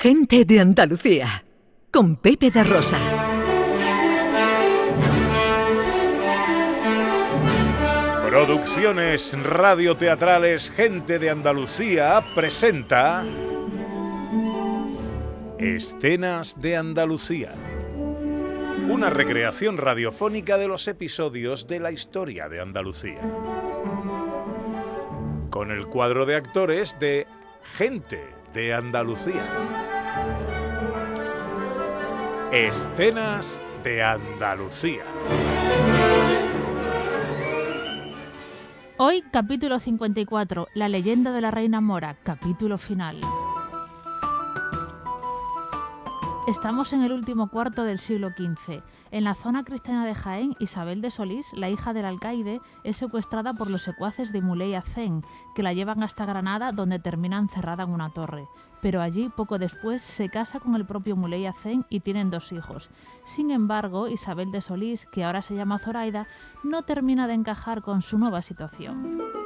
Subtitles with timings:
[0.00, 1.44] Gente de Andalucía,
[1.90, 3.00] con Pepe da Rosa.
[8.28, 13.24] Producciones radioteatrales Gente de Andalucía presenta
[15.58, 17.52] Escenas de Andalucía.
[18.88, 23.20] Una recreación radiofónica de los episodios de la historia de Andalucía.
[25.50, 27.26] Con el cuadro de actores de
[27.76, 28.22] Gente
[28.54, 29.77] de Andalucía.
[32.52, 35.04] Escenas de Andalucía.
[38.96, 43.20] Hoy, capítulo 54, La leyenda de la reina mora, capítulo final.
[46.48, 48.82] Estamos en el último cuarto del siglo XV.
[49.10, 53.52] En la zona cristiana de Jaén, Isabel de Solís, la hija del alcaide, es secuestrada
[53.52, 55.20] por los secuaces de Muley Azen,
[55.54, 58.48] que la llevan hasta Granada, donde termina encerrada en una torre.
[58.80, 62.88] Pero allí, poco después, se casa con el propio Muley Azen y tienen dos hijos.
[63.26, 66.26] Sin embargo, Isabel de Solís, que ahora se llama Zoraida,
[66.64, 69.36] no termina de encajar con su nueva situación.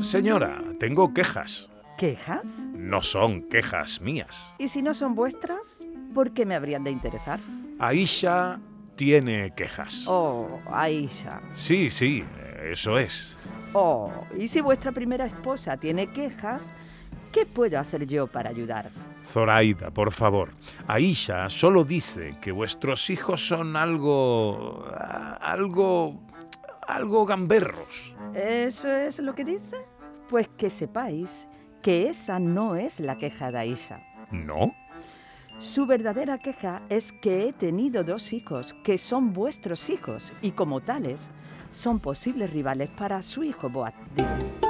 [0.00, 1.70] Señora, tengo quejas.
[1.96, 2.44] ¿Quejas?
[2.72, 4.54] No son quejas mías.
[4.58, 5.84] ¿Y si no son vuestras?
[6.14, 7.40] ¿Por qué me habrían de interesar?
[7.80, 8.60] Aisha
[8.94, 10.04] tiene quejas.
[10.06, 11.40] Oh, Aisha.
[11.56, 12.24] Sí, sí,
[12.62, 13.36] eso es.
[13.72, 16.62] Oh, y si vuestra primera esposa tiene quejas,
[17.32, 18.90] ¿qué puedo hacer yo para ayudar?
[19.26, 20.52] Zoraida, por favor.
[20.86, 24.86] Aisha solo dice que vuestros hijos son algo...
[25.40, 26.20] algo...
[26.86, 28.14] algo gamberros.
[28.34, 29.76] ¿Eso es lo que dice?
[30.28, 31.48] Pues que sepáis
[31.82, 34.02] que esa no es la queja de Aisha.
[34.30, 34.74] ¿No?
[35.58, 40.80] Su verdadera queja es que he tenido dos hijos, que son vuestros hijos, y como
[40.80, 41.20] tales,
[41.72, 44.67] son posibles rivales para su hijo Boabdil.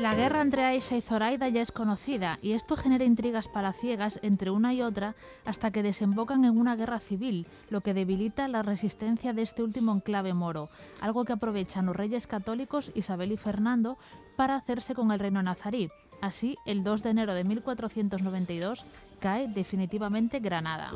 [0.00, 4.52] La guerra entre Aisha y Zoraida ya es conocida y esto genera intrigas palaciegas entre
[4.52, 9.32] una y otra hasta que desembocan en una guerra civil, lo que debilita la resistencia
[9.32, 10.70] de este último enclave moro,
[11.00, 13.98] algo que aprovechan los reyes católicos Isabel y Fernando
[14.36, 15.90] para hacerse con el reino nazarí.
[16.20, 18.86] Así, el 2 de enero de 1492
[19.18, 20.92] cae definitivamente Granada.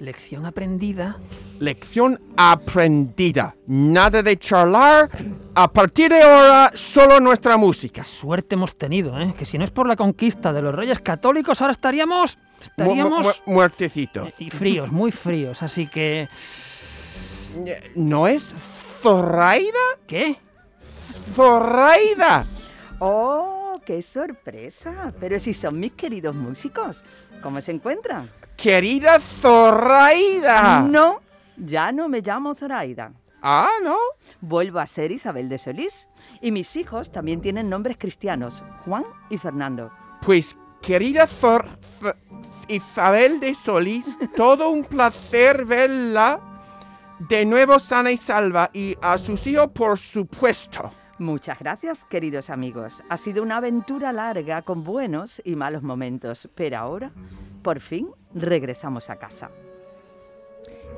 [0.00, 1.16] Lección aprendida.
[1.58, 3.54] Lección aprendida.
[3.66, 5.10] Nada de charlar.
[5.54, 8.04] A partir de ahora, solo nuestra música.
[8.04, 9.32] Suerte hemos tenido, ¿eh?
[9.36, 12.38] Que si no es por la conquista de los reyes católicos, ahora estaríamos...
[12.62, 13.22] Estaríamos...
[13.24, 14.28] Mu- mu- muertecito.
[14.38, 16.28] Y fríos, muy fríos, así que...
[17.94, 18.50] ¿No es
[19.00, 19.72] Zoraida?
[20.06, 20.36] ¿Qué?
[21.34, 22.44] ¡Zoraida!
[22.98, 25.12] ¡Oh, qué sorpresa!
[25.18, 27.02] Pero si son mis queridos músicos,
[27.42, 28.30] ¿cómo se encuentran?
[28.56, 30.80] ¡Querida Zoraida!
[30.82, 31.20] No,
[31.56, 33.12] ya no me llamo Zoraida.
[33.42, 33.96] Ah, ¿no?
[34.40, 36.08] Vuelvo a ser Isabel de Solís.
[36.40, 39.90] Y mis hijos también tienen nombres cristianos, Juan y Fernando.
[40.22, 41.66] Pues, querida Zor...
[42.00, 42.16] Z-
[42.68, 44.04] Isabel de Solís,
[44.36, 46.40] todo un placer verla
[47.20, 50.92] de nuevo sana y salva y a sus hijos, por supuesto.
[51.18, 53.04] Muchas gracias, queridos amigos.
[53.08, 57.12] Ha sido una aventura larga con buenos y malos momentos, pero ahora,
[57.62, 59.48] por fin, regresamos a casa.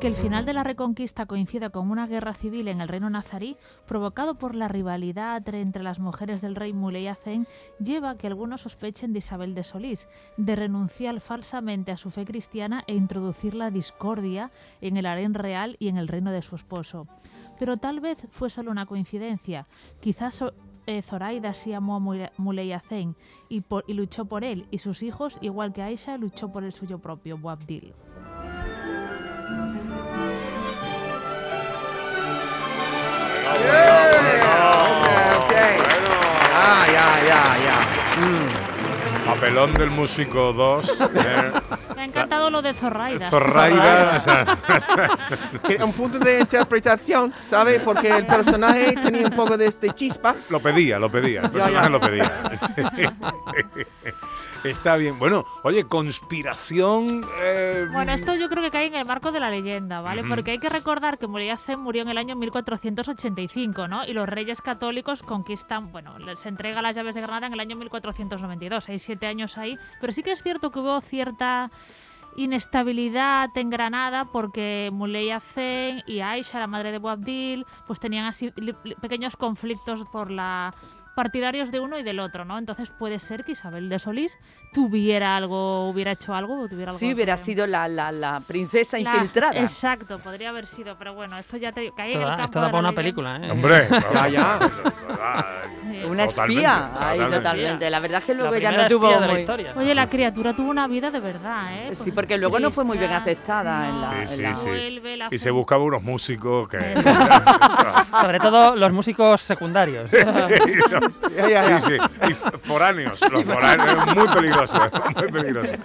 [0.01, 3.57] Que el final de la Reconquista coincida con una guerra civil en el reino nazarí,
[3.85, 7.49] provocado por la rivalidad entre las mujeres del rey Muley Azen,
[7.81, 12.25] lleva a que algunos sospechen de Isabel de Solís, de renunciar falsamente a su fe
[12.25, 16.55] cristiana e introducir la discordia en el harén real y en el reino de su
[16.55, 17.09] esposo.
[17.59, 19.67] Pero tal vez fue solo una coincidencia.
[19.99, 20.45] Quizás
[20.87, 22.73] eh, Zoraida sí amó a Mule- Muley
[23.63, 27.01] por- y luchó por él, y sus hijos, igual que Aisha, luchó por el suyo
[27.01, 27.95] propio, Boabdil.
[39.39, 40.99] Papelón del músico 2.
[42.51, 43.29] Lo de Zoraida.
[43.31, 44.17] Zorraida.
[44.17, 44.59] o sea,
[45.85, 47.81] un punto de interpretación, ¿sabe?
[47.81, 50.35] Porque el personaje tenía un poco de este chispa.
[50.51, 51.43] lo pedía, lo pedía.
[51.43, 51.63] El Ya, ya.
[51.65, 52.33] personaje lo pedía.
[54.65, 55.19] Está bien.
[55.21, 57.23] Bueno, oye, conspiración.
[57.43, 60.25] eh, Bueno, esto yo creo que cae en el marco de la leyenda, ¿vale?
[60.25, 64.05] Porque hay que recordar que Azen murió en el año 1485, ¿no?
[64.05, 67.77] Y los reyes católicos conquistan, bueno, les entrega las llaves de Granada en el año
[67.77, 68.89] 1492.
[68.89, 69.79] Hay siete años ahí.
[70.01, 71.71] Pero sí que es cierto que hubo cierta
[72.39, 78.53] inestabilidad en Granada porque Muley Azen y Aisha, la madre de Boabdil, pues tenían así
[79.01, 80.73] pequeños conflictos por la
[81.23, 82.59] partidarios de uno y del otro, ¿no?
[82.59, 84.39] Entonces puede ser que Isabel de Solís
[84.73, 86.99] tuviera algo, hubiera hecho algo o tuviera algo.
[87.01, 89.59] Sí, hubiera sido la, la, la princesa La- infiltrada.
[89.61, 92.45] Exacto, podría haber sido, pero bueno, esto ya te cae en Esto el da, campo
[92.45, 93.51] esto da para una película, ¿eh?
[93.51, 94.59] Hombre, Ya, ya.
[96.07, 97.37] Una Totalmente, espía, ahí totalmente.
[97.37, 97.91] totalmente.
[97.91, 99.41] La verdad es que luego ya no tuvo de la muy...
[99.41, 99.73] historia.
[99.77, 101.97] Oye, la criatura tuvo una vida de verdad, ¿eh?
[101.97, 104.11] Sí, porque luego no fue muy bien aceptada en la...
[104.11, 104.69] Sí, en sí, la- sí.
[104.69, 106.79] Vuelve la Y se buscaba unos músicos que...
[108.21, 110.09] Sobre todo los músicos secundarios.
[110.11, 110.17] Sí,
[110.93, 111.08] no.
[111.31, 112.29] Sí, sí.
[112.29, 112.35] Y
[112.67, 113.21] foráneos.
[113.31, 114.91] Los foráneos, muy peligrosos.
[115.17, 115.77] Muy peligrosos.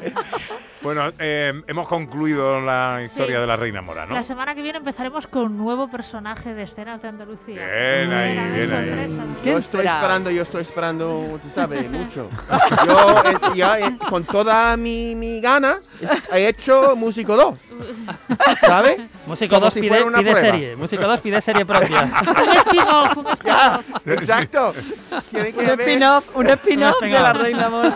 [0.83, 3.41] Bueno, eh, hemos concluido la historia Sí.
[3.41, 4.13] de la Reina Mora, ¿no?
[4.15, 7.65] La semana que viene empezaremos con un nuevo personaje de escenas de Andalucía.
[7.65, 8.87] Bien ahí, bien ahí.
[9.09, 9.15] sorpresa.
[9.15, 9.95] Yo ¿Quién estoy será?
[9.95, 12.29] esperando, yo estoy esperando, tú sabes, mucho.
[12.85, 15.89] Yo eh, ya eh, con toda mi, mi ganas
[16.33, 17.55] he hecho Músico 2,
[18.61, 18.97] ¿sabes?
[19.25, 20.51] Músico Como 2 si pide, fuera una pide prueba.
[20.51, 20.75] serie.
[20.75, 22.01] Músico 2 pide serie propia.
[22.43, 24.07] Un spin-off, un spin-off.
[24.07, 24.73] exacto.
[25.31, 27.33] Tienen Un que spin-off, un spin-off de la.
[27.33, 27.95] Reina Mora.